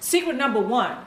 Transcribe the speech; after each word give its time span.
Secret 0.00 0.36
number 0.36 0.60
one 0.60 0.98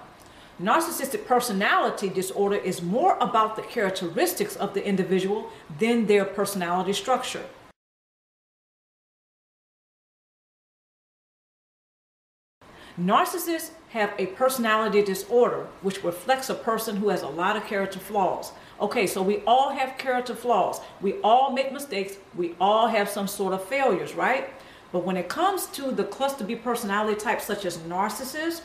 narcissistic 0.62 1.26
personality 1.26 2.10
disorder 2.10 2.56
is 2.56 2.82
more 2.82 3.16
about 3.20 3.56
the 3.56 3.62
characteristics 3.62 4.56
of 4.56 4.74
the 4.74 4.84
individual 4.84 5.50
than 5.80 6.08
their 6.08 6.26
personality 6.26 6.94
structure. 6.94 7.44
Narcissists 13.00 13.70
have 13.90 14.12
a 14.18 14.26
personality 14.26 15.04
disorder 15.04 15.68
which 15.84 16.04
reflects 16.04 16.50
a 16.50 16.56
person 16.56 16.96
who 16.96 17.10
has 17.10 17.22
a 17.22 17.28
lot 17.28 17.56
of 17.56 17.64
character 17.68 18.00
flaws. 18.00 18.54
Okay, 18.82 19.06
so 19.06 19.22
we 19.22 19.44
all 19.46 19.70
have 19.70 20.00
character 20.00 20.34
flaws. 20.34 20.80
We 21.00 21.22
all 21.22 21.52
make 21.52 21.72
mistakes. 21.72 22.16
We 22.36 22.56
all 22.60 22.88
have 22.88 23.08
some 23.08 23.28
sort 23.28 23.54
of 23.54 23.64
failures, 23.64 24.16
right? 24.16 24.50
But 24.92 25.04
when 25.04 25.16
it 25.16 25.30
comes 25.30 25.68
to 25.68 25.92
the 25.92 26.06
cluster 26.06 26.44
B 26.44 26.56
personality 26.56 27.20
types 27.20 27.46
such 27.46 27.66
as 27.66 27.78
narcissists, 27.80 28.62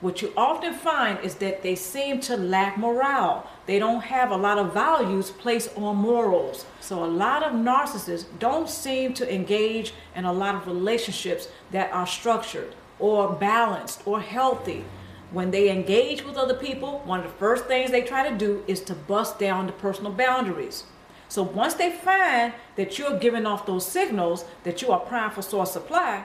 what 0.00 0.22
you 0.22 0.32
often 0.36 0.74
find 0.74 1.18
is 1.24 1.36
that 1.36 1.62
they 1.62 1.74
seem 1.74 2.20
to 2.20 2.36
lack 2.36 2.78
morale. 2.78 3.50
They 3.66 3.80
don't 3.80 4.02
have 4.02 4.30
a 4.30 4.36
lot 4.36 4.58
of 4.58 4.72
values 4.72 5.30
placed 5.30 5.76
on 5.76 5.96
morals. 5.96 6.66
So 6.80 7.04
a 7.04 7.06
lot 7.06 7.42
of 7.42 7.52
narcissists 7.52 8.26
don't 8.38 8.68
seem 8.68 9.12
to 9.14 9.34
engage 9.34 9.92
in 10.14 10.24
a 10.24 10.32
lot 10.32 10.54
of 10.54 10.68
relationships 10.68 11.48
that 11.72 11.92
are 11.92 12.06
structured 12.06 12.76
or 13.00 13.32
balanced 13.32 14.02
or 14.06 14.20
healthy. 14.20 14.84
When 15.32 15.50
they 15.50 15.68
engage 15.68 16.24
with 16.24 16.36
other 16.36 16.54
people, 16.54 17.00
one 17.04 17.20
of 17.20 17.26
the 17.26 17.38
first 17.38 17.66
things 17.66 17.90
they 17.90 18.02
try 18.02 18.28
to 18.28 18.36
do 18.36 18.62
is 18.68 18.80
to 18.82 18.94
bust 18.94 19.40
down 19.40 19.66
the 19.66 19.72
personal 19.72 20.12
boundaries. 20.12 20.84
So 21.28 21.42
once 21.42 21.74
they 21.74 21.90
find 21.90 22.54
that 22.76 22.98
you're 22.98 23.18
giving 23.18 23.46
off 23.46 23.66
those 23.66 23.84
signals 23.84 24.44
that 24.62 24.80
you 24.80 24.92
are 24.92 25.00
prime 25.00 25.32
for 25.32 25.42
source 25.42 25.72
supply, 25.72 26.24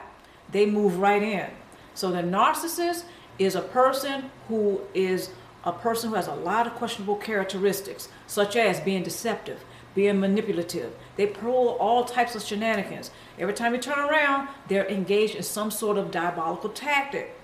they 0.52 0.68
move 0.68 1.00
right 1.00 1.24
in. 1.24 1.50
So 1.96 2.12
the 2.12 2.22
narcissist 2.22 3.04
is 3.40 3.56
a 3.56 3.62
person 3.62 4.32
who 4.48 4.82
is 4.94 5.30
a 5.64 5.72
person 5.72 6.10
who 6.10 6.16
has 6.16 6.28
a 6.28 6.36
lot 6.36 6.68
of 6.68 6.76
questionable 6.76 7.16
characteristics, 7.16 8.10
such 8.28 8.56
as 8.56 8.80
being 8.82 9.04
deceptive, 9.04 9.64
being 9.96 10.20
manipulative. 10.20 10.94
They 11.16 11.28
pull 11.28 11.70
all 11.80 12.04
types 12.04 12.36
of 12.36 12.44
shenanigans. 12.44 13.12
Every 13.40 13.54
time 13.54 13.74
you 13.74 13.80
turn 13.80 14.00
around, 14.00 14.50
they're 14.68 14.88
engaged 14.88 15.36
in 15.36 15.44
some 15.44 15.72
sort 15.72 15.98
of 15.98 16.12
diabolical 16.12 16.70
tactic. 16.70 17.36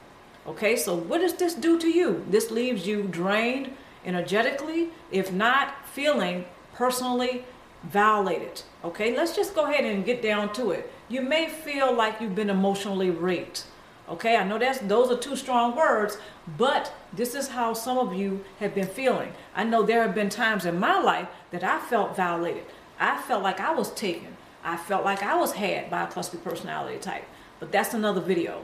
Okay, 0.48 0.76
so 0.76 0.96
what 0.96 1.22
does 1.22 1.34
this 1.36 1.54
do 1.54 1.80
to 1.80 1.88
you? 1.88 2.26
This 2.30 2.52
leaves 2.52 2.88
you 2.88 3.04
drained 3.04 3.76
energetically, 4.06 4.90
if 5.12 5.32
not 5.32 5.86
feeling 5.86 6.46
personally 6.74 7.46
violated. 7.84 8.64
Okay, 8.84 9.16
let's 9.16 9.36
just 9.36 9.56
go 9.56 9.66
ahead 9.66 9.86
and 9.86 10.06
get 10.06 10.22
down 10.22 10.52
to 10.54 10.72
it. 10.72 10.92
You 11.08 11.22
may 11.22 11.48
feel 11.48 11.94
like 11.94 12.20
you've 12.20 12.36
been 12.36 12.50
emotionally 12.50 13.10
raped. 13.10 13.66
Okay, 14.10 14.36
I 14.38 14.44
know 14.44 14.58
that's 14.58 14.80
those 14.80 15.12
are 15.12 15.18
two 15.18 15.36
strong 15.36 15.76
words, 15.76 16.18
but 16.58 16.92
this 17.14 17.36
is 17.36 17.50
how 17.50 17.74
some 17.74 18.00
of 18.00 18.14
you 18.14 18.44
have 18.60 18.74
been 18.74 18.88
feeling. 18.88 19.34
I 19.56 19.64
know 19.64 19.84
there 19.84 20.02
have 20.02 20.16
been 20.16 20.30
times 20.30 20.66
in 20.66 20.80
my 20.80 21.00
life 21.00 21.28
that 21.52 21.64
I 21.64 21.80
felt 21.80 22.16
violated. 22.16 22.66
I 23.00 23.22
felt 23.22 23.44
like 23.44 23.60
I 23.60 23.72
was 23.72 23.92
taken. 23.94 24.36
I 24.64 24.78
felt 24.78 25.06
like 25.06 25.22
I 25.22 25.36
was 25.36 25.54
had 25.54 25.90
by 25.92 26.04
a 26.04 26.08
cluster 26.08 26.38
personality 26.38 26.98
type. 26.98 27.26
But 27.60 27.72
that's 27.72 27.94
another 27.94 28.20
video. 28.20 28.64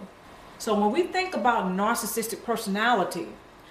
So 0.57 0.73
when 0.73 0.91
we 0.91 1.03
think 1.03 1.35
about 1.35 1.65
narcissistic 1.65 2.43
personality, 2.43 3.27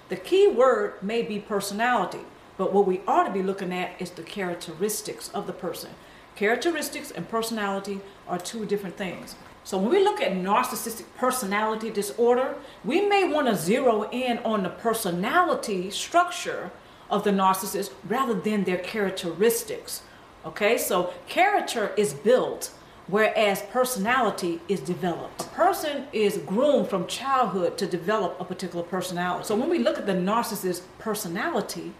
the 0.07 0.15
key 0.15 0.47
word 0.47 1.01
may 1.01 1.23
be 1.23 1.39
personality, 1.39 2.21
but 2.57 2.71
what 2.71 2.85
we 2.87 3.01
ought 3.07 3.23
to 3.23 3.33
be 3.33 3.43
looking 3.43 3.73
at 3.73 3.99
is 3.99 4.11
the 4.11 4.23
characteristics 4.23 5.29
of 5.33 5.45
the 5.45 5.53
person. 5.53 5.91
Characteristics 6.35 7.11
and 7.11 7.27
personality 7.27 8.01
are 8.27 8.37
two 8.37 8.65
different 8.65 8.97
things. 8.97 9.35
So 9.65 9.79
when 9.79 9.89
we 9.89 10.03
look 10.03 10.21
at 10.21 10.33
narcissistic 10.33 11.05
personality 11.17 11.89
disorder, 11.89 12.53
we 12.83 13.01
may 13.01 13.27
want 13.27 13.47
to 13.47 13.55
zero 13.55 14.07
in 14.11 14.37
on 14.45 14.61
the 14.61 14.69
personality 14.69 15.89
structure 15.89 16.69
of 17.09 17.23
the 17.23 17.31
narcissist 17.31 17.91
rather 18.07 18.35
than 18.35 18.63
their 18.63 18.77
characteristics. 18.77 20.03
Okay, 20.45 20.77
so 20.77 21.11
character 21.27 21.91
is 21.97 22.13
built, 22.13 22.69
whereas 23.07 23.63
personality 23.71 24.61
is 24.67 24.81
developed. 24.81 25.41
A 25.41 25.45
person 25.45 26.05
is 26.13 26.37
groomed 26.45 26.87
from 26.87 27.07
childhood 27.07 27.75
to 27.79 27.87
develop 27.87 28.39
a 28.39 28.45
particular 28.45 28.85
personality. 28.85 29.45
So 29.45 29.55
when 29.55 29.71
we 29.71 29.79
look 29.79 29.97
at 29.97 30.05
the 30.05 30.13
narcissist 30.13 30.83
personality, 30.99 31.91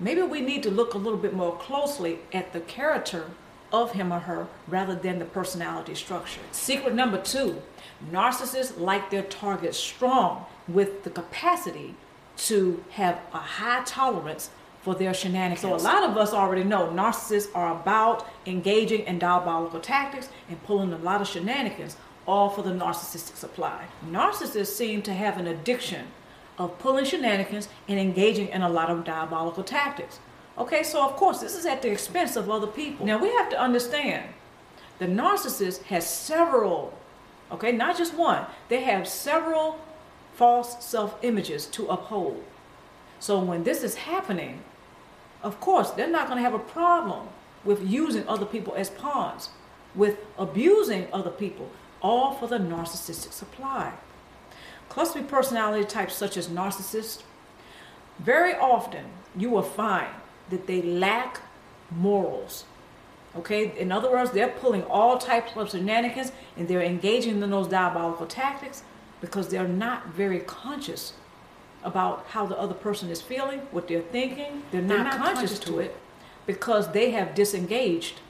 maybe 0.00 0.22
we 0.22 0.40
need 0.40 0.64
to 0.64 0.70
look 0.72 0.94
a 0.94 0.98
little 0.98 1.20
bit 1.20 1.32
more 1.32 1.56
closely 1.58 2.18
at 2.32 2.52
the 2.52 2.58
character 2.58 3.30
of 3.82 3.92
him 3.92 4.12
or 4.12 4.20
her 4.20 4.46
rather 4.68 4.94
than 4.94 5.18
the 5.18 5.24
personality 5.24 5.94
structure. 5.94 6.40
Secret 6.52 6.94
number 6.94 7.20
two 7.20 7.60
narcissists 8.10 8.78
like 8.78 9.10
their 9.10 9.22
target 9.22 9.74
strong 9.74 10.46
with 10.68 11.04
the 11.04 11.10
capacity 11.10 11.94
to 12.36 12.84
have 12.90 13.18
a 13.32 13.38
high 13.38 13.82
tolerance 13.84 14.50
for 14.82 14.94
their 14.94 15.14
shenanigans. 15.14 15.60
So 15.60 15.74
a 15.74 15.76
lot 15.76 16.04
of 16.04 16.16
us 16.16 16.32
already 16.32 16.64
know 16.64 16.88
narcissists 16.88 17.48
are 17.54 17.80
about 17.80 18.26
engaging 18.46 19.00
in 19.06 19.18
diabolical 19.18 19.80
tactics 19.80 20.28
and 20.48 20.62
pulling 20.64 20.92
a 20.92 20.98
lot 20.98 21.20
of 21.20 21.28
shenanigans, 21.28 21.96
all 22.26 22.50
for 22.50 22.62
the 22.62 22.70
narcissistic 22.70 23.36
supply. 23.36 23.86
Narcissists 24.06 24.74
seem 24.74 25.02
to 25.02 25.12
have 25.12 25.38
an 25.38 25.46
addiction 25.46 26.06
of 26.58 26.78
pulling 26.78 27.04
shenanigans 27.04 27.68
and 27.88 27.98
engaging 27.98 28.48
in 28.48 28.62
a 28.62 28.68
lot 28.68 28.90
of 28.90 29.04
diabolical 29.04 29.64
tactics. 29.64 30.18
Okay, 30.56 30.82
so 30.84 31.04
of 31.04 31.16
course, 31.16 31.40
this 31.40 31.56
is 31.56 31.66
at 31.66 31.82
the 31.82 31.90
expense 31.90 32.36
of 32.36 32.48
other 32.48 32.66
people. 32.66 33.04
Now 33.06 33.18
we 33.18 33.30
have 33.30 33.50
to 33.50 33.60
understand 33.60 34.28
the 34.98 35.06
narcissist 35.06 35.82
has 35.84 36.08
several, 36.08 36.96
okay, 37.50 37.72
not 37.72 37.98
just 37.98 38.14
one, 38.14 38.46
they 38.68 38.82
have 38.82 39.08
several 39.08 39.78
false 40.34 40.84
self 40.84 41.16
images 41.22 41.66
to 41.66 41.86
uphold. 41.88 42.42
So 43.18 43.38
when 43.40 43.64
this 43.64 43.82
is 43.82 43.96
happening, 43.96 44.62
of 45.42 45.60
course, 45.60 45.90
they're 45.90 46.08
not 46.08 46.26
going 46.28 46.38
to 46.38 46.42
have 46.42 46.54
a 46.54 46.58
problem 46.58 47.28
with 47.64 47.88
using 47.88 48.26
other 48.28 48.46
people 48.46 48.74
as 48.76 48.90
pawns, 48.90 49.50
with 49.94 50.18
abusing 50.38 51.08
other 51.12 51.30
people, 51.30 51.70
all 52.00 52.34
for 52.34 52.46
the 52.46 52.58
narcissistic 52.58 53.32
supply. 53.32 53.92
Cluster 54.88 55.22
personality 55.22 55.84
types 55.84 56.14
such 56.14 56.36
as 56.36 56.48
narcissists, 56.48 57.22
very 58.18 58.54
often 58.54 59.06
you 59.36 59.50
will 59.50 59.62
find 59.62 60.08
that 60.50 60.66
they 60.66 60.82
lack 60.82 61.40
morals. 61.90 62.64
Okay, 63.36 63.76
in 63.78 63.90
other 63.90 64.10
words, 64.10 64.30
they're 64.30 64.48
pulling 64.48 64.84
all 64.84 65.18
types 65.18 65.56
of 65.56 65.70
shenanigans 65.70 66.30
and 66.56 66.68
they're 66.68 66.82
engaging 66.82 67.42
in 67.42 67.50
those 67.50 67.66
diabolical 67.66 68.26
tactics 68.26 68.84
because 69.20 69.48
they're 69.48 69.66
not 69.66 70.08
very 70.08 70.40
conscious 70.40 71.14
about 71.82 72.26
how 72.28 72.46
the 72.46 72.58
other 72.58 72.74
person 72.74 73.10
is 73.10 73.20
feeling, 73.20 73.60
what 73.70 73.88
they're 73.88 74.00
thinking. 74.00 74.62
They're, 74.70 74.80
they're 74.80 74.98
not, 74.98 75.04
not, 75.04 75.16
conscious, 75.16 75.50
conscious 75.50 75.58
to 75.60 75.78
it 75.80 75.96
because 76.46 76.92
they 76.92 77.10
have 77.10 77.34
disengaged. 77.34 78.20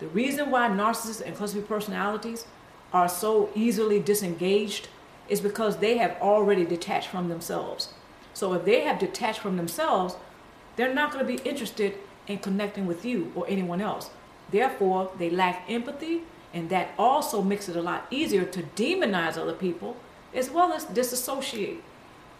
The 0.00 0.08
reason 0.08 0.50
why 0.50 0.68
narcissists 0.68 1.20
and 1.24 1.36
cluster 1.36 1.62
personalities 1.62 2.46
are 2.92 3.08
so 3.08 3.50
easily 3.54 4.00
disengaged 4.00 4.88
is 5.28 5.40
because 5.40 5.78
they 5.78 5.96
have 5.98 6.16
already 6.20 6.64
detached 6.64 7.08
from 7.08 7.28
themselves. 7.28 7.94
So 8.34 8.52
if 8.54 8.64
they 8.64 8.80
have 8.82 8.98
detached 8.98 9.40
from 9.40 9.56
themselves, 9.56 10.16
they're 10.76 10.94
not 10.94 11.12
going 11.12 11.24
to 11.24 11.36
be 11.36 11.48
interested 11.48 11.96
in 12.26 12.38
connecting 12.38 12.86
with 12.86 13.04
you 13.04 13.32
or 13.34 13.44
anyone 13.48 13.80
else. 13.80 14.10
Therefore, 14.50 15.10
they 15.18 15.30
lack 15.30 15.64
empathy, 15.68 16.22
and 16.52 16.68
that 16.70 16.90
also 16.98 17.42
makes 17.42 17.68
it 17.68 17.76
a 17.76 17.82
lot 17.82 18.06
easier 18.10 18.44
to 18.44 18.62
demonize 18.62 19.36
other 19.36 19.52
people 19.52 19.96
as 20.34 20.50
well 20.50 20.72
as 20.72 20.84
disassociate, 20.84 21.82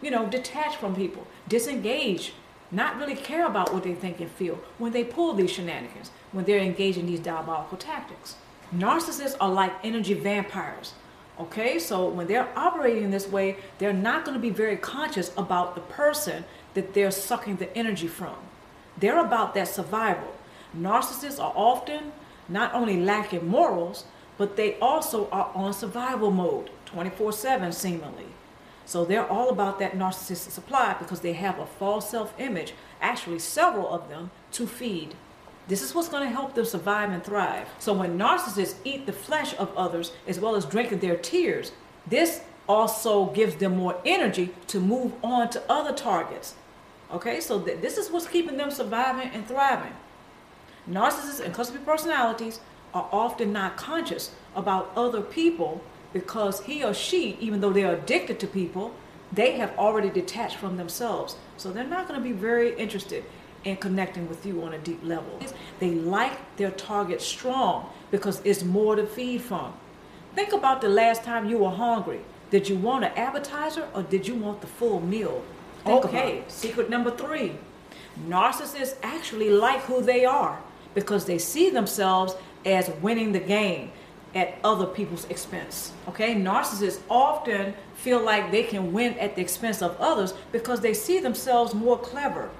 you 0.02 0.10
know, 0.10 0.26
detach 0.26 0.76
from 0.76 0.94
people, 0.94 1.26
disengage, 1.48 2.32
not 2.70 2.96
really 2.96 3.14
care 3.14 3.46
about 3.46 3.72
what 3.72 3.84
they 3.84 3.94
think 3.94 4.20
and 4.20 4.30
feel 4.30 4.58
when 4.78 4.92
they 4.92 5.04
pull 5.04 5.32
these 5.34 5.50
shenanigans, 5.50 6.10
when 6.32 6.44
they're 6.44 6.58
engaged 6.58 6.98
in 6.98 7.06
these 7.06 7.20
diabolical 7.20 7.78
tactics. 7.78 8.36
Narcissists 8.74 9.36
are 9.40 9.50
like 9.50 9.72
energy 9.84 10.14
vampires. 10.14 10.94
Okay, 11.38 11.78
so 11.78 12.08
when 12.08 12.26
they're 12.26 12.48
operating 12.56 13.04
in 13.04 13.10
this 13.10 13.28
way, 13.28 13.56
they're 13.78 13.92
not 13.92 14.24
going 14.24 14.36
to 14.36 14.40
be 14.40 14.50
very 14.50 14.76
conscious 14.76 15.32
about 15.36 15.74
the 15.74 15.80
person 15.82 16.44
that 16.74 16.94
they're 16.94 17.10
sucking 17.10 17.56
the 17.56 17.76
energy 17.76 18.08
from. 18.08 18.36
They're 18.98 19.18
about 19.18 19.54
that 19.54 19.68
survival. 19.68 20.34
Narcissists 20.76 21.40
are 21.40 21.52
often 21.54 22.12
not 22.48 22.74
only 22.74 23.00
lacking 23.00 23.46
morals, 23.46 24.04
but 24.36 24.56
they 24.56 24.78
also 24.80 25.28
are 25.30 25.50
on 25.54 25.72
survival 25.72 26.30
mode 26.30 26.70
24 26.86 27.32
7 27.32 27.72
seemingly. 27.72 28.26
So 28.86 29.04
they're 29.04 29.26
all 29.26 29.48
about 29.48 29.78
that 29.78 29.92
narcissistic 29.92 30.50
supply 30.50 30.94
because 30.98 31.20
they 31.20 31.32
have 31.32 31.58
a 31.58 31.66
false 31.66 32.10
self 32.10 32.34
image, 32.38 32.74
actually, 33.00 33.38
several 33.38 33.88
of 33.88 34.08
them, 34.08 34.30
to 34.52 34.66
feed. 34.66 35.14
This 35.66 35.80
is 35.80 35.94
what's 35.94 36.08
going 36.08 36.24
to 36.24 36.34
help 36.34 36.54
them 36.54 36.66
survive 36.66 37.10
and 37.10 37.24
thrive. 37.24 37.68
So 37.78 37.94
when 37.94 38.18
narcissists 38.18 38.74
eat 38.84 39.06
the 39.06 39.14
flesh 39.14 39.54
of 39.56 39.74
others 39.76 40.12
as 40.26 40.38
well 40.38 40.56
as 40.56 40.66
drinking 40.66 40.98
their 40.98 41.16
tears, 41.16 41.72
this 42.06 42.42
also 42.68 43.26
gives 43.26 43.56
them 43.56 43.76
more 43.76 43.98
energy 44.04 44.50
to 44.66 44.80
move 44.80 45.12
on 45.22 45.48
to 45.50 45.62
other 45.70 45.92
targets 45.94 46.54
Okay, 47.12 47.40
so 47.40 47.60
th- 47.60 47.80
this 47.80 47.98
is 47.98 48.10
what's 48.10 48.26
keeping 48.26 48.56
them 48.56 48.70
surviving 48.70 49.30
and 49.30 49.46
thriving. 49.46 49.92
Narcissists 50.88 51.40
and 51.40 51.54
cluster 51.54 51.78
personalities 51.78 52.60
are 52.92 53.08
often 53.12 53.52
not 53.52 53.76
conscious 53.76 54.30
about 54.54 54.92
other 54.96 55.20
people 55.20 55.82
because 56.12 56.62
he 56.62 56.84
or 56.84 56.94
she, 56.94 57.36
even 57.40 57.60
though 57.60 57.72
they're 57.72 57.94
addicted 57.94 58.38
to 58.40 58.46
people, 58.46 58.94
they 59.32 59.52
have 59.52 59.76
already 59.78 60.10
detached 60.10 60.56
from 60.56 60.76
themselves. 60.76 61.36
So 61.56 61.72
they're 61.72 61.84
not 61.84 62.06
going 62.06 62.20
to 62.20 62.24
be 62.24 62.32
very 62.32 62.76
interested 62.76 63.24
in 63.64 63.76
connecting 63.76 64.28
with 64.28 64.44
you 64.46 64.62
on 64.62 64.74
a 64.74 64.78
deep 64.78 65.02
level. 65.02 65.40
They 65.80 65.90
like 65.90 66.56
their 66.56 66.70
target 66.70 67.20
strong 67.20 67.88
because 68.10 68.40
it's 68.44 68.62
more 68.62 68.94
to 68.94 69.06
feed 69.06 69.42
from. 69.42 69.72
Think 70.34 70.52
about 70.52 70.80
the 70.80 70.88
last 70.88 71.24
time 71.24 71.48
you 71.48 71.58
were 71.58 71.70
hungry. 71.70 72.20
Did 72.50 72.68
you 72.68 72.76
want 72.76 73.04
an 73.04 73.12
appetizer 73.16 73.88
or 73.94 74.02
did 74.02 74.28
you 74.28 74.34
want 74.34 74.60
the 74.60 74.66
full 74.66 75.00
meal? 75.00 75.42
Think 75.84 76.04
okay, 76.04 76.44
secret 76.48 76.88
number 76.88 77.10
three. 77.10 77.52
Narcissists 78.26 78.96
actually 79.02 79.50
like 79.50 79.80
who 79.82 80.00
they 80.00 80.24
are 80.24 80.60
because 80.94 81.24
they 81.26 81.38
see 81.38 81.70
themselves 81.70 82.34
as 82.64 82.90
winning 83.02 83.32
the 83.32 83.40
game 83.40 83.90
at 84.34 84.58
other 84.64 84.86
people's 84.86 85.24
expense. 85.26 85.92
Okay, 86.08 86.34
narcissists 86.34 87.00
often 87.08 87.74
feel 87.94 88.22
like 88.22 88.50
they 88.50 88.62
can 88.62 88.92
win 88.92 89.18
at 89.18 89.36
the 89.36 89.42
expense 89.42 89.82
of 89.82 89.96
others 90.00 90.34
because 90.52 90.80
they 90.80 90.94
see 90.94 91.20
themselves 91.20 91.74
more 91.74 91.98
clever 91.98 92.50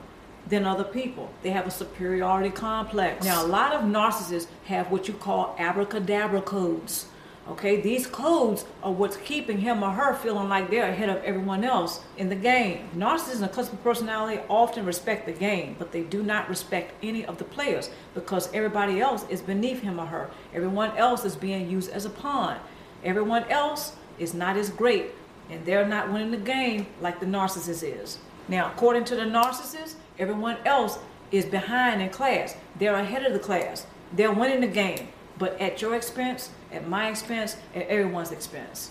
than 0.47 0.65
other 0.65 0.85
people. 0.85 1.31
They 1.43 1.50
have 1.50 1.67
a 1.67 1.71
superiority 1.71 2.50
complex. 2.50 3.25
Now, 3.25 3.44
a 3.44 3.49
lot 3.49 3.73
of 3.73 3.82
narcissists 3.82 4.47
have 4.67 4.91
what 4.91 5.09
you 5.09 5.15
call 5.15 5.56
abracadabra 5.59 6.43
codes. 6.43 7.06
Okay, 7.46 7.79
these 7.79 8.06
codes 8.06 8.64
are 8.82 8.91
what's 8.91 9.19
keeping 9.19 9.58
him 9.58 9.82
or 9.82 9.91
her 9.91 10.14
feeling 10.14 10.49
like 10.49 10.70
they're 10.70 10.88
ahead 10.88 11.11
of 11.11 11.23
everyone 11.25 11.62
else 11.62 12.02
in 12.17 12.31
the 12.31 12.35
game. 12.35 12.88
Narcissists 12.96 13.43
and 13.43 13.52
cluster 13.52 13.76
personality 13.76 14.41
often 14.49 14.87
respect 14.87 15.26
the 15.26 15.32
game, 15.32 15.76
but 15.79 15.93
they 15.93 16.00
do 16.00 16.23
not 16.23 16.49
respect 16.49 16.94
any 17.02 17.23
of 17.26 17.37
the 17.37 17.44
players 17.44 17.91
because 18.14 18.50
everybody 18.55 18.99
else 18.99 19.26
is 19.29 19.43
beneath 19.43 19.82
him 19.82 20.00
or 20.00 20.06
her. 20.06 20.31
Everyone 20.55 20.96
else 20.96 21.26
is 21.26 21.37
being 21.37 21.69
used 21.69 21.91
as 21.91 22.06
a 22.06 22.11
pawn. 22.11 22.56
Everyone 23.05 23.44
else 23.50 23.94
is 24.19 24.32
not 24.32 24.56
as 24.56 24.70
great, 24.70 25.11
and 25.50 25.67
they're 25.67 25.87
not 25.87 26.11
winning 26.11 26.31
the 26.31 26.38
game 26.38 26.87
like 27.02 27.20
the 27.20 27.26
narcissist 27.26 27.82
is. 27.82 28.19
Now, 28.49 28.70
according 28.70 29.05
to 29.05 29.17
the 29.17 29.23
narcissist, 29.23 29.97
everyone 30.19 30.56
else 30.64 30.99
is 31.31 31.44
behind 31.44 32.00
in 32.00 32.08
class. 32.08 32.56
They're 32.79 32.94
ahead 32.94 33.26
of 33.26 33.35
the 33.35 33.38
class. 33.38 33.87
They're 34.14 34.32
winning 34.32 34.62
the 34.62 34.67
game 34.67 35.08
but 35.38 35.60
at 35.60 35.82
your 35.82 35.94
expense, 35.94 36.50
at 36.72 36.88
my 36.88 37.08
expense, 37.08 37.56
at 37.75 37.86
everyone's 37.88 38.32
expense. 38.32 38.90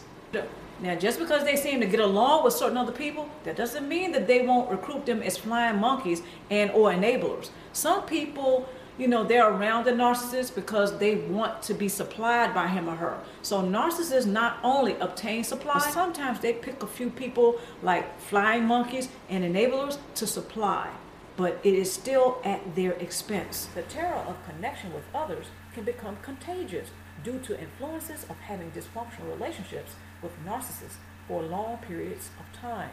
Now, 0.82 0.96
just 0.96 1.20
because 1.20 1.44
they 1.44 1.56
seem 1.56 1.80
to 1.82 1.86
get 1.86 2.00
along 2.00 2.44
with 2.44 2.54
certain 2.54 2.78
other 2.78 2.92
people, 2.92 3.30
that 3.44 3.56
doesn't 3.56 3.88
mean 3.88 4.12
that 4.12 4.28
they 4.28 4.46
won't 4.46 4.70
recruit 4.70 5.06
them 5.06 5.22
as 5.22 5.38
flying 5.38 5.80
monkeys 5.80 6.24
and 6.50 6.72
or 6.72 6.92
enablers. 6.92 7.52
Some 7.72 8.04
people, 8.04 8.68
you 8.98 9.08
know, 9.08 9.24
they're 9.24 9.48
around 9.48 9.86
the 9.86 9.92
narcissist 9.92 10.56
because 10.56 10.98
they 10.98 11.16
want 11.16 11.62
to 11.64 11.74
be 11.74 11.88
supplied 11.88 12.54
by 12.54 12.68
him 12.68 12.90
or 12.90 12.96
her. 12.96 13.20
So 13.44 13.62
narcissists 13.62 14.26
not 14.26 14.58
only 14.64 14.96
obtain 15.00 15.44
supply, 15.44 15.80
sometimes 15.80 16.40
they 16.40 16.54
pick 16.54 16.82
a 16.84 16.88
few 16.88 17.10
people 17.10 17.60
like 17.82 18.20
flying 18.20 18.66
monkeys 18.66 19.10
and 19.30 19.44
enablers 19.44 20.00
to 20.16 20.28
supply, 20.28 20.90
but 21.36 21.60
it 21.64 21.74
is 21.74 21.92
still 21.92 22.40
at 22.44 22.76
their 22.76 22.94
expense. 22.94 23.68
The 23.74 23.82
terror 23.84 24.24
of 24.28 24.46
connection 24.46 24.94
with 24.94 25.04
others 25.14 25.48
can 25.74 25.84
become 25.84 26.18
contagious 26.22 26.90
due 27.24 27.40
to 27.40 27.60
influences 27.60 28.24
of 28.30 28.38
having 28.38 28.72
dysfunctional 28.72 29.32
relationships 29.32 29.96
with 30.22 30.32
narcissists 30.46 30.98
for 31.28 31.42
long 31.42 31.78
periods 31.78 32.30
of 32.40 32.60
time. 32.60 32.92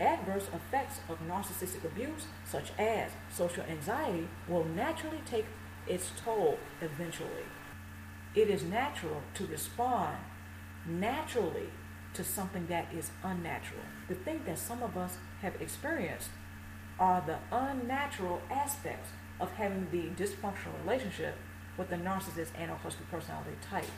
Adverse 0.00 0.48
effects 0.52 1.00
of 1.08 1.18
narcissistic 1.20 1.84
abuse, 1.84 2.26
such 2.44 2.72
as 2.78 3.12
social 3.30 3.64
anxiety, 3.64 4.28
will 4.48 4.64
naturally 4.64 5.20
take 5.26 5.46
its 5.86 6.10
toll 6.24 6.58
eventually. 6.80 7.46
It 8.34 8.48
is 8.48 8.64
natural 8.64 9.22
to 9.34 9.46
respond 9.46 10.16
naturally 10.86 11.68
to 12.14 12.24
something 12.24 12.66
that 12.66 12.92
is 12.92 13.10
unnatural. 13.22 13.82
The 14.08 14.14
thing 14.14 14.42
that 14.46 14.58
some 14.58 14.82
of 14.82 14.96
us 14.96 15.18
have 15.42 15.60
experienced 15.60 16.30
are 16.98 17.22
the 17.26 17.38
unnatural 17.50 18.40
aspects 18.50 19.10
of 19.40 19.50
having 19.52 19.88
the 19.90 20.22
dysfunctional 20.22 20.78
relationship 20.84 21.34
with 21.76 21.90
the 21.90 21.96
narcissist 21.96 22.50
and 22.56 22.70
or 22.70 22.76
cluster 22.76 23.02
personality 23.10 23.56
type. 23.68 23.90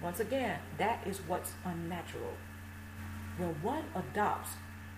Once 0.00 0.20
again, 0.20 0.58
that 0.78 1.04
is 1.06 1.18
what's 1.26 1.52
unnatural. 1.64 2.34
When 3.36 3.50
one 3.62 3.84
adopts 3.94 4.50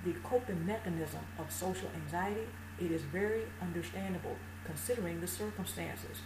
the 0.04 0.12
coping 0.24 0.66
mechanism 0.66 1.20
of 1.38 1.50
social 1.50 1.88
anxiety, 1.94 2.48
it 2.78 2.90
is 2.90 3.02
very 3.02 3.42
understandable 3.62 4.36
considering 4.64 5.20
the 5.20 5.26
circumstances, 5.26 6.19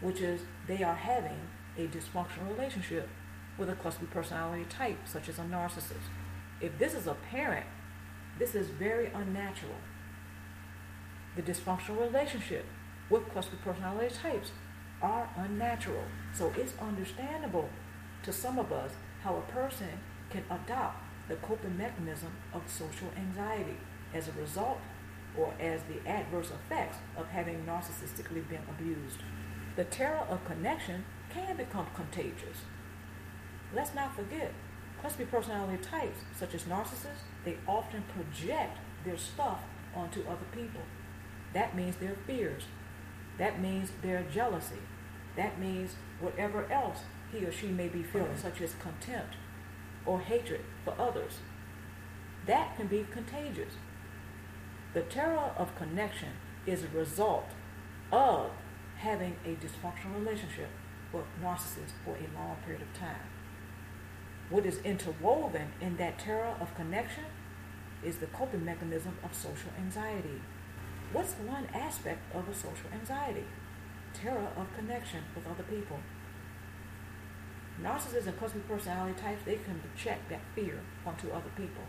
which 0.00 0.20
is 0.20 0.42
they 0.66 0.82
are 0.82 0.94
having 0.94 1.38
a 1.76 1.86
dysfunctional 1.86 2.48
relationship 2.56 3.08
with 3.58 3.68
a 3.68 3.74
cluster 3.74 4.06
personality 4.06 4.64
type, 4.70 4.98
such 5.04 5.28
as 5.28 5.38
a 5.38 5.42
narcissist. 5.42 6.08
If 6.60 6.78
this 6.78 6.94
is 6.94 7.06
a 7.06 7.14
parent, 7.14 7.66
this 8.38 8.54
is 8.54 8.68
very 8.68 9.06
unnatural. 9.06 9.74
The 11.38 11.52
dysfunctional 11.52 12.00
relationship 12.00 12.66
with 13.08 13.30
cluster 13.30 13.54
personality 13.62 14.12
types 14.12 14.50
are 15.00 15.30
unnatural. 15.36 16.02
So 16.34 16.52
it's 16.56 16.74
understandable 16.80 17.68
to 18.24 18.32
some 18.32 18.58
of 18.58 18.72
us 18.72 18.90
how 19.22 19.36
a 19.36 19.52
person 19.52 20.00
can 20.30 20.42
adopt 20.50 21.00
the 21.28 21.36
coping 21.36 21.78
mechanism 21.78 22.32
of 22.52 22.68
social 22.68 23.12
anxiety 23.16 23.76
as 24.12 24.26
a 24.26 24.32
result 24.32 24.80
or 25.36 25.54
as 25.60 25.80
the 25.84 26.10
adverse 26.10 26.50
effects 26.50 26.98
of 27.16 27.28
having 27.28 27.64
narcissistically 27.64 28.42
been 28.48 28.66
abused. 28.68 29.20
The 29.76 29.84
terror 29.84 30.26
of 30.28 30.44
connection 30.44 31.04
can 31.30 31.56
become 31.56 31.86
contagious. 31.94 32.64
Let's 33.72 33.94
not 33.94 34.16
forget, 34.16 34.52
cluster 35.00 35.24
personality 35.26 35.84
types, 35.84 36.18
such 36.36 36.56
as 36.56 36.64
narcissists, 36.64 37.28
they 37.44 37.58
often 37.68 38.02
project 38.12 38.78
their 39.04 39.16
stuff 39.16 39.60
onto 39.94 40.22
other 40.22 40.46
people. 40.52 40.82
That 41.54 41.74
means 41.74 41.96
their 41.96 42.16
fears, 42.26 42.64
that 43.38 43.60
means 43.60 43.92
their 44.02 44.22
jealousy. 44.22 44.82
That 45.36 45.60
means 45.60 45.94
whatever 46.20 46.70
else 46.70 47.02
he 47.32 47.44
or 47.44 47.52
she 47.52 47.68
may 47.68 47.88
be 47.88 48.02
feeling, 48.02 48.36
such 48.36 48.60
as 48.60 48.74
contempt 48.74 49.36
or 50.04 50.20
hatred 50.20 50.62
for 50.84 50.94
others. 50.98 51.34
That 52.46 52.76
can 52.76 52.88
be 52.88 53.06
contagious. 53.10 53.74
The 54.94 55.02
terror 55.02 55.52
of 55.56 55.76
connection 55.76 56.30
is 56.66 56.82
a 56.82 56.88
result 56.88 57.50
of 58.10 58.50
having 58.96 59.36
a 59.44 59.50
dysfunctional 59.50 60.18
relationship 60.18 60.70
with 61.12 61.24
narcissists 61.42 61.92
for 62.04 62.16
a 62.16 62.26
long 62.36 62.56
period 62.64 62.82
of 62.82 62.92
time. 62.98 63.28
What 64.50 64.66
is 64.66 64.78
interwoven 64.78 65.72
in 65.80 65.98
that 65.98 66.18
terror 66.18 66.56
of 66.60 66.74
connection 66.74 67.24
is 68.02 68.16
the 68.16 68.26
coping 68.26 68.64
mechanism 68.64 69.18
of 69.22 69.34
social 69.34 69.70
anxiety. 69.78 70.40
What's 71.10 71.32
one 71.34 71.66
aspect 71.72 72.34
of 72.34 72.46
a 72.48 72.54
social 72.54 72.92
anxiety? 72.92 73.44
Terror 74.12 74.48
of 74.58 74.66
connection 74.76 75.20
with 75.34 75.46
other 75.46 75.62
people. 75.62 76.00
Narcissists 77.82 78.26
and 78.26 78.38
cluster 78.38 78.58
personality 78.68 79.18
types, 79.18 79.42
they 79.46 79.56
can 79.56 79.80
project 79.80 80.28
that 80.28 80.42
fear 80.54 80.80
onto 81.06 81.30
other 81.30 81.48
people. 81.56 81.84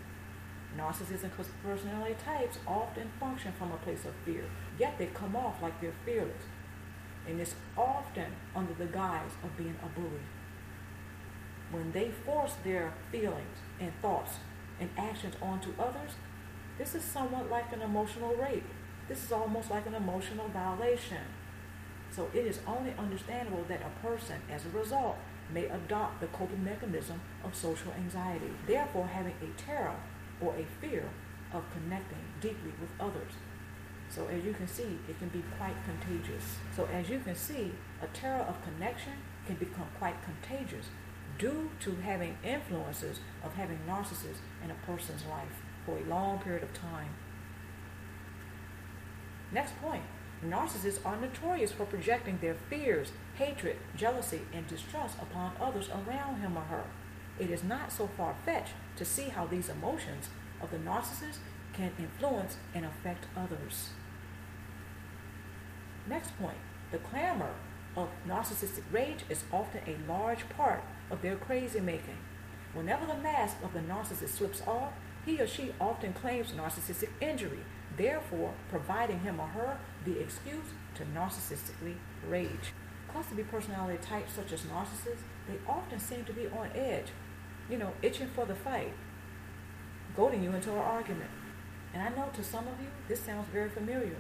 Narcissists 0.77 1.23
and 1.23 1.35
cluster 1.35 1.53
personality 1.61 2.15
types 2.23 2.59
often 2.65 3.11
function 3.19 3.51
from 3.57 3.73
a 3.73 3.77
place 3.77 4.05
of 4.05 4.13
fear, 4.23 4.45
yet 4.77 4.97
they 4.97 5.07
come 5.07 5.35
off 5.35 5.61
like 5.61 5.81
they're 5.81 5.91
fearless. 6.05 6.43
And 7.27 7.41
it's 7.41 7.55
often 7.77 8.31
under 8.55 8.73
the 8.73 8.85
guise 8.85 9.31
of 9.43 9.57
being 9.57 9.75
a 9.83 9.99
bully. 9.99 10.23
When 11.71 11.91
they 11.91 12.11
force 12.25 12.53
their 12.63 12.93
feelings 13.11 13.57
and 13.81 13.91
thoughts 14.01 14.37
and 14.79 14.89
actions 14.97 15.35
onto 15.41 15.73
others, 15.77 16.11
this 16.77 16.95
is 16.95 17.03
somewhat 17.03 17.49
like 17.49 17.73
an 17.73 17.81
emotional 17.81 18.33
rape. 18.35 18.63
This 19.09 19.23
is 19.23 19.31
almost 19.31 19.71
like 19.71 19.87
an 19.87 19.95
emotional 19.95 20.47
violation. 20.49 21.25
So 22.11 22.29
it 22.33 22.45
is 22.45 22.59
only 22.67 22.93
understandable 22.97 23.65
that 23.67 23.81
a 23.81 24.07
person, 24.07 24.37
as 24.49 24.65
a 24.65 24.69
result, 24.69 25.17
may 25.51 25.65
adopt 25.65 26.21
the 26.21 26.27
coping 26.27 26.63
mechanism 26.63 27.19
of 27.43 27.55
social 27.55 27.91
anxiety, 27.93 28.51
therefore 28.67 29.07
having 29.07 29.33
a 29.41 29.59
terror 29.59 29.95
or 30.39 30.53
a 30.55 30.65
fear 30.79 31.09
of 31.51 31.63
connecting 31.73 32.23
deeply 32.39 32.71
with 32.79 32.89
others. 32.99 33.33
So 34.09 34.27
as 34.27 34.43
you 34.43 34.53
can 34.53 34.67
see, 34.67 34.99
it 35.07 35.17
can 35.19 35.29
be 35.29 35.43
quite 35.57 35.75
contagious. 35.85 36.57
So 36.75 36.87
as 36.93 37.09
you 37.09 37.19
can 37.19 37.35
see, 37.35 37.73
a 38.01 38.07
terror 38.07 38.45
of 38.47 38.63
connection 38.63 39.13
can 39.45 39.55
become 39.55 39.87
quite 39.97 40.15
contagious 40.23 40.85
due 41.37 41.71
to 41.79 41.95
having 41.95 42.37
influences 42.43 43.19
of 43.43 43.53
having 43.53 43.79
narcissists 43.87 44.41
in 44.63 44.71
a 44.71 44.85
person's 44.85 45.25
life 45.25 45.63
for 45.85 45.97
a 45.97 46.09
long 46.09 46.39
period 46.39 46.63
of 46.63 46.73
time. 46.73 47.09
Next 49.51 49.79
point. 49.81 50.03
Narcissists 50.45 51.05
are 51.05 51.17
notorious 51.17 51.73
for 51.73 51.85
projecting 51.85 52.37
their 52.39 52.55
fears, 52.69 53.11
hatred, 53.35 53.75
jealousy, 53.95 54.41
and 54.53 54.65
distrust 54.67 55.17
upon 55.21 55.51
others 55.59 55.89
around 55.89 56.39
him 56.39 56.57
or 56.57 56.61
her. 56.61 56.83
It 57.37 57.49
is 57.49 57.63
not 57.63 57.91
so 57.91 58.07
far 58.15 58.35
fetched 58.45 58.73
to 58.95 59.03
see 59.03 59.29
how 59.29 59.45
these 59.45 59.69
emotions 59.69 60.29
of 60.61 60.71
the 60.71 60.77
narcissist 60.77 61.39
can 61.73 61.91
influence 61.99 62.57
and 62.73 62.85
affect 62.85 63.25
others. 63.35 63.89
Next 66.07 66.37
point 66.37 66.57
the 66.91 66.97
clamor 66.97 67.53
of 67.95 68.09
narcissistic 68.27 68.83
rage 68.91 69.23
is 69.29 69.43
often 69.51 69.81
a 69.85 70.11
large 70.11 70.47
part 70.49 70.83
of 71.11 71.21
their 71.21 71.35
crazy 71.35 71.79
making. 71.79 72.17
Whenever 72.73 73.05
the 73.05 73.15
mask 73.15 73.57
of 73.63 73.73
the 73.73 73.79
narcissist 73.79 74.29
slips 74.29 74.61
off, 74.65 74.93
he 75.25 75.39
or 75.39 75.47
she 75.47 75.73
often 75.79 76.13
claims 76.13 76.51
narcissistic 76.51 77.09
injury, 77.21 77.59
therefore 77.99 78.53
providing 78.69 79.19
him 79.19 79.39
or 79.39 79.47
her 79.47 79.77
the 80.05 80.19
excuse 80.19 80.73
to 80.95 81.03
narcissistically 81.03 81.95
rage. 82.27 82.73
Cluster 83.11 83.35
B 83.35 83.43
personality 83.43 83.99
types 84.01 84.33
such 84.33 84.53
as 84.53 84.61
narcissists, 84.61 85.23
they 85.47 85.57
often 85.67 85.99
seem 85.99 86.23
to 86.25 86.33
be 86.33 86.47
on 86.47 86.69
edge, 86.73 87.07
you 87.69 87.77
know, 87.77 87.91
itching 88.01 88.29
for 88.29 88.45
the 88.45 88.55
fight, 88.55 88.93
goading 90.15 90.43
you 90.43 90.51
into 90.51 90.71
an 90.71 90.77
argument. 90.77 91.29
And 91.93 92.01
I 92.01 92.09
know 92.09 92.29
to 92.33 92.43
some 92.43 92.67
of 92.67 92.79
you, 92.79 92.87
this 93.07 93.19
sounds 93.19 93.47
very 93.51 93.69
familiar. 93.69 94.15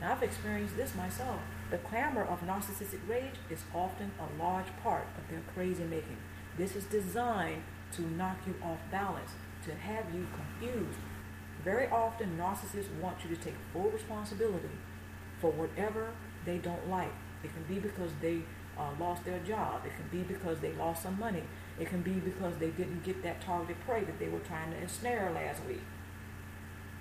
Now, 0.00 0.12
I've 0.12 0.22
experienced 0.22 0.76
this 0.76 0.94
myself. 0.94 1.40
The 1.70 1.78
clamor 1.78 2.24
of 2.24 2.40
narcissistic 2.40 3.00
rage 3.08 3.36
is 3.48 3.62
often 3.74 4.10
a 4.18 4.42
large 4.42 4.66
part 4.82 5.06
of 5.16 5.30
their 5.30 5.42
crazy 5.54 5.84
making. 5.84 6.16
This 6.56 6.74
is 6.74 6.84
designed 6.84 7.62
to 7.92 8.02
knock 8.02 8.38
you 8.46 8.54
off 8.62 8.78
balance, 8.90 9.32
to 9.66 9.74
have 9.74 10.06
you 10.12 10.26
confused. 10.34 10.98
Very 11.64 11.88
often, 11.88 12.38
narcissists 12.38 12.94
want 13.00 13.16
you 13.24 13.34
to 13.34 13.42
take 13.42 13.54
full 13.72 13.90
responsibility 13.90 14.68
for 15.40 15.50
whatever 15.50 16.10
they 16.44 16.58
don't 16.58 16.88
like. 16.90 17.12
It 17.42 17.50
can 17.54 17.62
be 17.74 17.80
because 17.80 18.10
they 18.20 18.42
uh, 18.78 18.90
lost 19.00 19.24
their 19.24 19.38
job. 19.40 19.82
It 19.86 19.92
can 19.96 20.08
be 20.10 20.24
because 20.24 20.60
they 20.60 20.72
lost 20.72 21.02
some 21.02 21.18
money. 21.18 21.42
It 21.78 21.88
can 21.88 22.02
be 22.02 22.12
because 22.12 22.56
they 22.58 22.70
didn't 22.70 23.02
get 23.02 23.22
that 23.22 23.40
targeted 23.40 23.80
prey 23.86 24.04
that 24.04 24.18
they 24.18 24.28
were 24.28 24.40
trying 24.40 24.72
to 24.72 24.76
ensnare 24.76 25.32
last 25.34 25.64
week. 25.64 25.82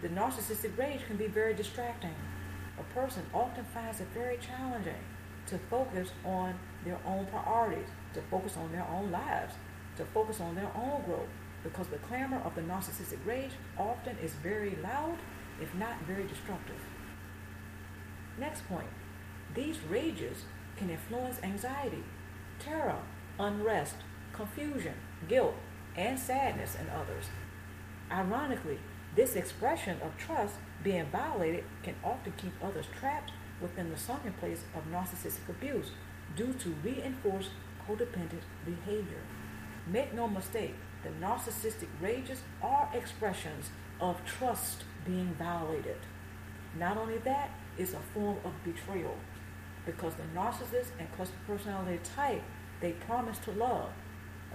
The 0.01 0.10
narcissistic 0.10 0.77
rage 0.77 1.01
can 1.08 1.17
be 1.17 1.27
very 1.27 1.53
distracting. 1.53 2.15
A 2.79 2.84
person 2.93 3.24
often 3.34 3.65
finds 3.65 4.00
it 4.00 4.08
very 4.13 4.38
challenging 4.38 5.03
to 5.48 5.58
focus 5.70 6.10
on 6.25 6.55
their 6.86 7.00
own 7.05 7.25
priorities, 7.27 7.88
to 8.13 8.22
focus 8.32 8.58
on 8.58 8.72
their 8.72 8.88
own 8.89 9.12
lives, 9.12 9.53
to 9.98 10.05
focus 10.05 10.39
on 10.39 10.55
their 10.55 10.72
own 10.75 11.01
growth, 11.05 11.29
because 11.63 11.88
the 11.88 11.98
clamor 11.98 12.39
of 12.39 12.55
the 12.55 12.62
narcissistic 12.62 13.20
rage 13.25 13.51
often 13.77 14.17
is 14.17 14.34
very 14.34 14.77
loud, 14.84 15.17
if 15.62 15.74
not 15.75 16.01
very 16.08 16.25
destructive. 16.27 16.75
Next 18.38 18.67
point 18.67 18.88
these 19.53 19.77
rages 19.88 20.46
can 20.77 20.89
influence 20.89 21.38
anxiety, 21.43 22.03
terror, 22.60 22.98
unrest, 23.39 23.96
confusion, 24.32 24.96
guilt, 25.27 25.55
and 25.96 26.17
sadness 26.17 26.75
in 26.75 26.89
others. 26.89 27.25
Ironically, 28.12 28.79
this 29.15 29.36
expression 29.36 29.98
of 30.01 30.17
trust 30.17 30.55
being 30.84 31.05
violated 31.12 31.63
can 31.84 31.96
often 32.03 32.34
keep 32.38 32.53
others 32.63 32.88
trapped 33.00 33.32
within 33.62 33.89
the 33.89 33.98
sunken 33.98 34.34
place 34.34 34.63
of 34.75 34.91
narcissistic 34.91 35.48
abuse 35.48 35.91
due 36.36 36.53
to 36.53 36.75
reinforced 36.84 37.51
codependent 37.88 38.41
behavior. 38.65 39.22
Make 39.86 40.13
no 40.13 40.27
mistake, 40.27 40.75
the 41.03 41.10
narcissistic 41.25 41.88
rages 42.01 42.41
are 42.62 42.89
expressions 42.93 43.69
of 44.00 44.24
trust 44.25 44.83
being 45.05 45.36
violated. 45.38 45.98
Not 46.77 46.98
only 46.98 47.17
that, 47.19 47.51
it's 47.77 47.93
a 47.93 48.00
form 48.13 48.38
of 48.43 48.51
betrayal 48.63 49.15
because 49.86 50.13
the 50.15 50.39
narcissist 50.39 50.91
and 51.00 51.12
cluster 51.15 51.36
personality 51.45 52.00
type, 52.15 52.41
they 52.81 52.91
promise 52.93 53.38
to 53.39 53.51
love. 53.51 53.89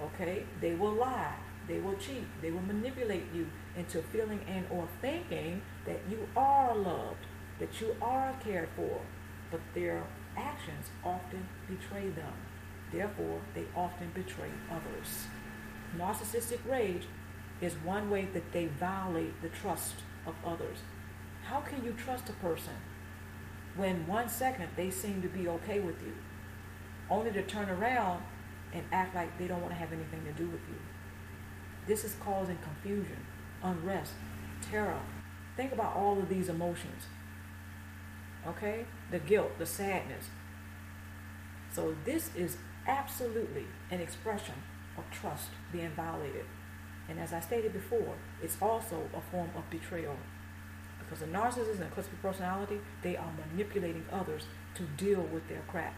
Okay? 0.01 0.43
They 0.61 0.75
will 0.75 0.93
lie. 0.93 1.35
They 1.67 1.79
will 1.79 1.95
cheat. 1.95 2.25
They 2.41 2.51
will 2.51 2.61
manipulate 2.61 3.25
you 3.33 3.47
into 3.77 4.01
feeling 4.01 4.39
and 4.47 4.65
or 4.71 4.87
thinking 5.01 5.61
that 5.85 5.99
you 6.09 6.27
are 6.35 6.75
loved, 6.75 7.25
that 7.59 7.79
you 7.79 7.95
are 8.01 8.33
cared 8.43 8.69
for. 8.75 9.01
But 9.51 9.61
their 9.73 10.03
actions 10.35 10.87
often 11.03 11.47
betray 11.67 12.09
them. 12.09 12.33
Therefore, 12.91 13.39
they 13.53 13.65
often 13.75 14.09
betray 14.15 14.49
others. 14.71 15.27
Narcissistic 15.97 16.59
rage 16.69 17.07
is 17.61 17.73
one 17.75 18.09
way 18.09 18.27
that 18.33 18.51
they 18.51 18.67
violate 18.67 19.41
the 19.41 19.49
trust 19.49 19.95
of 20.25 20.35
others. 20.45 20.77
How 21.43 21.59
can 21.61 21.83
you 21.83 21.93
trust 21.93 22.29
a 22.29 22.33
person 22.33 22.73
when 23.75 24.05
one 24.07 24.29
second 24.29 24.67
they 24.75 24.89
seem 24.89 25.21
to 25.21 25.27
be 25.27 25.47
okay 25.47 25.79
with 25.79 26.01
you, 26.01 26.13
only 27.09 27.31
to 27.31 27.41
turn 27.43 27.69
around 27.69 28.21
and 28.73 28.83
act 28.91 29.15
like 29.15 29.37
they 29.37 29.47
don't 29.47 29.61
want 29.61 29.71
to 29.71 29.79
have 29.79 29.91
anything 29.91 30.23
to 30.25 30.31
do 30.33 30.47
with 30.47 30.61
you. 30.69 30.75
This 31.87 32.03
is 32.03 32.13
causing 32.19 32.57
confusion, 32.57 33.25
unrest, 33.63 34.13
terror. 34.61 34.99
Think 35.55 35.71
about 35.71 35.95
all 35.95 36.19
of 36.19 36.29
these 36.29 36.49
emotions. 36.49 37.07
Okay? 38.47 38.85
The 39.11 39.19
guilt, 39.19 39.57
the 39.57 39.65
sadness. 39.65 40.25
So 41.71 41.95
this 42.05 42.29
is 42.35 42.57
absolutely 42.87 43.65
an 43.91 44.01
expression 44.01 44.55
of 44.99 45.11
trust 45.11 45.49
being 45.71 45.91
violated. 45.91 46.45
And 47.09 47.19
as 47.19 47.33
I 47.33 47.39
stated 47.39 47.73
before, 47.73 48.15
it's 48.41 48.57
also 48.61 49.09
a 49.15 49.21
form 49.31 49.49
of 49.55 49.69
betrayal. 49.69 50.15
Because 50.99 51.19
the 51.19 51.25
narcissist 51.25 51.81
and 51.81 51.91
cluster 51.91 52.15
personality, 52.21 52.79
they 53.01 53.17
are 53.17 53.31
manipulating 53.51 54.05
others 54.11 54.43
to 54.75 54.83
deal 54.83 55.21
with 55.21 55.47
their 55.49 55.63
crap. 55.67 55.95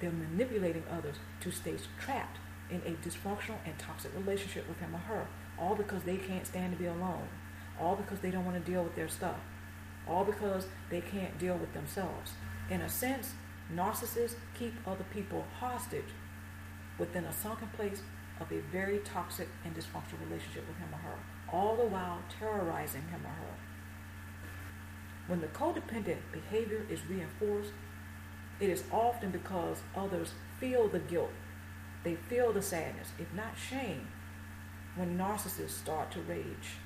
They're 0.00 0.10
manipulating 0.10 0.82
others 0.90 1.16
to 1.40 1.52
stay 1.52 1.76
trapped 2.00 2.38
in 2.70 2.78
a 2.78 2.96
dysfunctional 3.06 3.58
and 3.64 3.78
toxic 3.78 4.12
relationship 4.16 4.66
with 4.68 4.80
him 4.80 4.94
or 4.94 4.98
her, 4.98 5.26
all 5.58 5.76
because 5.76 6.02
they 6.02 6.16
can't 6.16 6.46
stand 6.46 6.72
to 6.72 6.78
be 6.78 6.86
alone, 6.86 7.28
all 7.80 7.94
because 7.94 8.18
they 8.18 8.30
don't 8.30 8.44
want 8.44 8.62
to 8.62 8.70
deal 8.70 8.82
with 8.82 8.96
their 8.96 9.08
stuff, 9.08 9.38
all 10.08 10.24
because 10.24 10.66
they 10.90 11.00
can't 11.00 11.38
deal 11.38 11.56
with 11.56 11.72
themselves. 11.72 12.32
In 12.70 12.80
a 12.80 12.88
sense, 12.88 13.34
narcissists 13.72 14.34
keep 14.58 14.74
other 14.86 15.04
people 15.12 15.44
hostage 15.60 16.12
within 16.98 17.24
a 17.24 17.32
sunken 17.32 17.68
place 17.68 18.02
of 18.40 18.50
a 18.50 18.60
very 18.72 18.98
toxic 18.98 19.48
and 19.64 19.74
dysfunctional 19.74 20.28
relationship 20.28 20.66
with 20.66 20.76
him 20.78 20.88
or 20.92 20.98
her, 20.98 21.18
all 21.52 21.76
the 21.76 21.84
while 21.84 22.18
terrorizing 22.38 23.02
him 23.02 23.20
or 23.24 23.28
her. 23.28 23.54
When 25.26 25.40
the 25.40 25.46
codependent 25.48 26.18
behavior 26.32 26.84
is 26.90 27.06
reinforced, 27.06 27.72
it 28.60 28.68
is 28.68 28.84
often 28.92 29.30
because 29.30 29.82
others 29.96 30.32
feel 30.60 30.88
the 30.88 30.98
guilt. 30.98 31.30
They 32.02 32.16
feel 32.16 32.52
the 32.52 32.62
sadness, 32.62 33.12
if 33.18 33.32
not 33.34 33.56
shame, 33.56 34.08
when 34.96 35.16
narcissists 35.16 35.70
start 35.70 36.10
to 36.12 36.20
rage. 36.20 36.76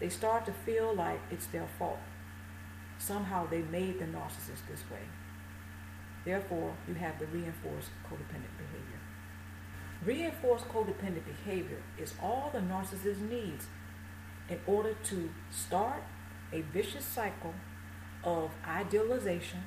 They 0.00 0.08
start 0.08 0.44
to 0.46 0.52
feel 0.52 0.92
like 0.94 1.20
it's 1.30 1.46
their 1.46 1.68
fault. 1.78 2.00
Somehow 2.98 3.46
they 3.46 3.62
made 3.62 4.00
the 4.00 4.06
narcissist 4.06 4.66
this 4.68 4.82
way. 4.90 5.06
Therefore, 6.24 6.74
you 6.88 6.94
have 6.94 7.18
the 7.18 7.26
reinforced 7.26 7.90
codependent 8.08 8.56
behavior. 8.58 9.00
Reinforced 10.04 10.66
codependent 10.68 11.24
behavior 11.26 11.82
is 11.96 12.14
all 12.20 12.50
the 12.52 12.58
narcissist 12.58 13.20
needs 13.20 13.66
in 14.48 14.58
order 14.66 14.94
to 15.04 15.30
start 15.50 16.02
a 16.52 16.62
vicious 16.62 17.04
cycle 17.04 17.54
of 18.24 18.50
idealization, 18.66 19.62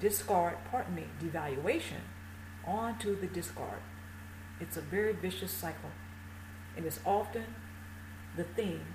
discard, 0.00 0.56
pardon 0.70 0.94
me, 0.94 1.04
devaluation 1.22 2.00
onto 2.66 3.18
the 3.20 3.26
discard. 3.26 3.80
It's 4.58 4.78
a 4.78 4.82
very 4.82 5.12
vicious 5.12 5.50
cycle. 5.50 5.90
And 6.76 6.86
it's 6.86 7.00
often 7.04 7.44
the 8.36 8.44
theme 8.44 8.86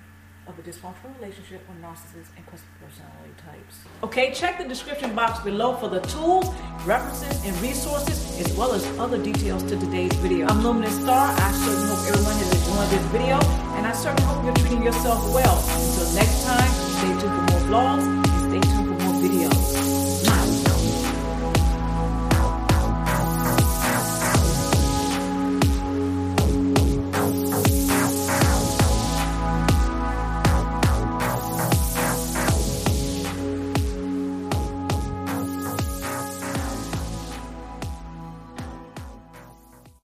of 0.46 0.58
a 0.58 0.62
dysfunctional 0.62 1.14
relationship 1.20 1.66
with 1.68 1.80
narcissists 1.82 2.30
and 2.36 2.46
cluster 2.46 2.68
personality 2.80 3.34
types. 3.44 3.78
Okay, 4.02 4.32
check 4.32 4.58
the 4.58 4.64
description 4.64 5.14
box 5.14 5.40
below 5.40 5.74
for 5.76 5.88
the 5.88 6.00
tools, 6.00 6.46
references, 6.84 7.44
and 7.44 7.56
resources, 7.60 8.40
as 8.40 8.52
well 8.56 8.72
as 8.72 8.86
other 8.98 9.22
details 9.22 9.62
to 9.64 9.78
today's 9.78 10.12
video. 10.14 10.46
I'm 10.46 10.62
Luminous 10.62 10.96
Star. 11.00 11.34
I 11.36 11.52
certainly 11.52 11.88
hope 11.88 12.08
everyone 12.08 12.36
has 12.36 12.52
enjoyed 12.52 12.90
this 12.90 13.06
video, 13.12 13.36
and 13.76 13.86
I 13.86 13.92
certainly 13.92 14.24
hope 14.24 14.44
you're 14.44 14.54
treating 14.54 14.82
yourself 14.82 15.20
well. 15.34 15.58
Until 15.58 16.14
next 16.14 16.44
time, 16.44 16.70
stay 16.98 17.08
tuned 17.08 17.20
for 17.20 17.52
more 17.52 17.60
vlogs 17.68 18.26